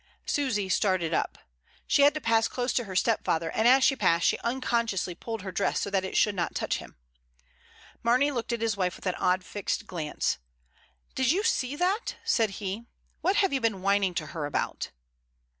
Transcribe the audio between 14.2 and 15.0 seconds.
her about?"